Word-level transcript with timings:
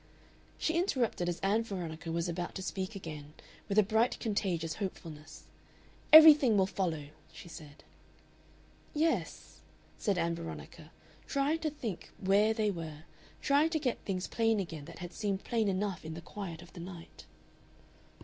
She 0.57 0.73
interrupted 0.79 1.29
as 1.29 1.39
Ann 1.41 1.61
Veronica 1.63 2.11
was 2.11 2.27
about 2.27 2.55
to 2.55 2.63
speak 2.63 2.95
again, 2.95 3.35
with 3.69 3.77
a 3.77 3.83
bright 3.83 4.19
contagious 4.19 4.77
hopefulness. 4.77 5.43
"Everything 6.11 6.57
will 6.57 6.65
follow," 6.65 7.09
she 7.31 7.47
said. 7.47 7.83
"Yes," 8.95 9.59
said 9.99 10.17
Ann 10.17 10.33
Veronica, 10.33 10.91
trying 11.27 11.59
to 11.59 11.69
think 11.69 12.09
where 12.19 12.51
they 12.51 12.71
were, 12.71 13.03
trying 13.43 13.69
to 13.69 13.77
get 13.79 13.99
things 14.03 14.25
plain 14.25 14.59
again 14.59 14.85
that 14.85 14.97
had 14.97 15.13
seemed 15.13 15.43
plain 15.43 15.67
enough 15.67 16.03
in 16.03 16.15
the 16.15 16.21
quiet 16.21 16.63
of 16.63 16.73
the 16.73 16.79
night. 16.79 17.25